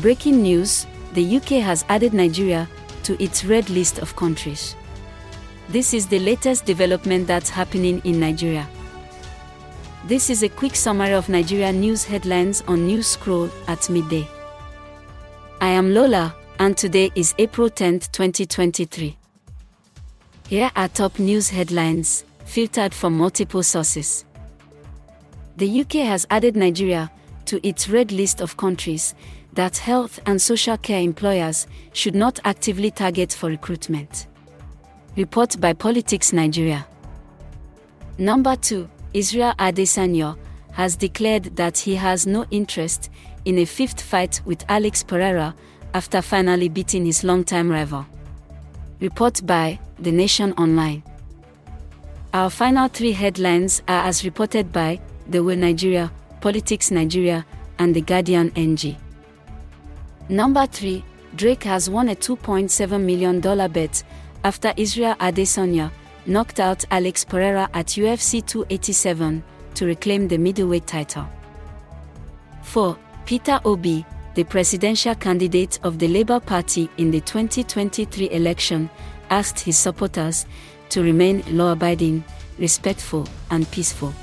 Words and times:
Breaking 0.00 0.40
news 0.40 0.86
the 1.12 1.36
UK 1.36 1.60
has 1.62 1.84
added 1.90 2.14
Nigeria 2.14 2.66
to 3.02 3.22
its 3.22 3.44
red 3.44 3.68
list 3.68 3.98
of 3.98 4.16
countries. 4.16 4.74
This 5.68 5.92
is 5.92 6.06
the 6.06 6.18
latest 6.20 6.64
development 6.64 7.26
that's 7.26 7.50
happening 7.50 8.00
in 8.04 8.18
Nigeria. 8.18 8.66
This 10.06 10.30
is 10.30 10.42
a 10.42 10.48
quick 10.48 10.74
summary 10.74 11.12
of 11.12 11.28
Nigeria 11.28 11.70
news 11.70 12.02
headlines 12.02 12.62
on 12.66 12.86
News 12.86 13.08
Scroll 13.08 13.50
at 13.68 13.90
midday. 13.90 14.26
I 15.60 15.68
am 15.68 15.92
Lola, 15.92 16.34
and 16.58 16.78
today 16.78 17.10
is 17.14 17.34
April 17.36 17.68
10, 17.68 18.00
2023. 18.00 19.18
Here 20.48 20.70
are 20.76 20.88
top 20.88 21.18
news 21.18 21.50
headlines, 21.50 22.24
filtered 22.46 22.94
from 22.94 23.18
multiple 23.18 23.62
sources. 23.62 24.24
The 25.58 25.82
UK 25.82 25.92
has 26.06 26.26
added 26.30 26.56
Nigeria 26.56 27.12
to 27.44 27.66
its 27.66 27.88
red 27.90 28.12
list 28.12 28.40
of 28.40 28.56
countries 28.56 29.14
that 29.54 29.78
health 29.78 30.20
and 30.26 30.40
social 30.40 30.76
care 30.76 31.00
employers 31.00 31.66
should 31.92 32.14
not 32.14 32.38
actively 32.44 32.90
target 32.90 33.32
for 33.32 33.48
recruitment. 33.48 34.26
Report 35.16 35.60
by 35.60 35.72
Politics 35.72 36.32
Nigeria. 36.32 36.86
Number 38.18 38.54
2. 38.56 38.88
Israel 39.12 39.54
Adesanya 39.58 40.36
has 40.72 40.94
declared 40.96 41.56
that 41.56 41.78
he 41.78 41.96
has 41.96 42.26
no 42.26 42.44
interest 42.50 43.10
in 43.44 43.58
a 43.58 43.64
fifth 43.64 44.00
fight 44.00 44.40
with 44.44 44.64
Alex 44.68 45.02
Pereira 45.02 45.54
after 45.94 46.22
finally 46.22 46.68
beating 46.68 47.04
his 47.04 47.24
longtime 47.24 47.70
rival. 47.70 48.06
Report 49.00 49.44
by 49.44 49.78
The 49.98 50.12
Nation 50.12 50.52
Online. 50.52 51.02
Our 52.32 52.50
final 52.50 52.86
three 52.88 53.12
headlines 53.12 53.82
are 53.88 54.04
as 54.06 54.24
reported 54.24 54.72
by 54.72 55.00
The 55.28 55.42
Will 55.42 55.56
Nigeria, 55.56 56.12
Politics 56.40 56.90
Nigeria, 56.92 57.44
and 57.78 57.94
The 57.96 58.02
Guardian 58.02 58.52
NG. 58.54 58.96
Number 60.30 60.64
3. 60.64 61.02
Drake 61.34 61.64
has 61.64 61.90
won 61.90 62.08
a 62.08 62.14
$2.7 62.14 63.02
million 63.04 63.40
bet 63.40 64.04
after 64.44 64.72
Israel 64.76 65.16
Adesanya 65.16 65.90
knocked 66.24 66.60
out 66.60 66.84
Alex 66.92 67.24
Pereira 67.24 67.68
at 67.74 67.86
UFC 67.88 68.46
287 68.46 69.42
to 69.74 69.86
reclaim 69.86 70.28
the 70.28 70.38
middleweight 70.38 70.86
title. 70.86 71.26
4. 72.62 72.96
Peter 73.26 73.58
Obi, 73.64 74.06
the 74.36 74.44
presidential 74.44 75.16
candidate 75.16 75.80
of 75.82 75.98
the 75.98 76.06
Labour 76.06 76.38
Party 76.38 76.88
in 76.96 77.10
the 77.10 77.20
2023 77.22 78.30
election, 78.30 78.88
asked 79.30 79.58
his 79.58 79.76
supporters 79.76 80.46
to 80.90 81.02
remain 81.02 81.42
law 81.48 81.72
abiding, 81.72 82.22
respectful, 82.56 83.26
and 83.50 83.68
peaceful. 83.72 84.14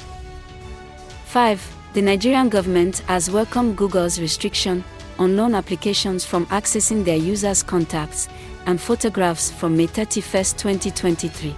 5. 1.26 1.76
The 1.96 2.02
Nigerian 2.02 2.48
government 2.48 3.00
has 3.08 3.30
welcomed 3.30 3.76
Google's 3.76 4.22
restriction 4.22 4.86
on 5.20 5.36
loan 5.36 5.56
applications 5.56 6.26
from 6.26 6.46
accessing 6.48 7.04
their 7.04 7.18
users' 7.18 7.64
contacts 7.64 8.28
and 8.66 8.80
photographs 8.80 9.52
from 9.52 9.76
May 9.76 9.88
31, 9.88 10.44
2023. 10.58 11.56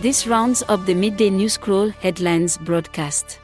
This 0.00 0.26
rounds 0.26 0.62
up 0.68 0.84
the 0.86 0.94
midday 0.94 1.30
news 1.30 1.54
scroll 1.54 1.90
headlines 1.90 2.58
broadcast. 2.58 3.38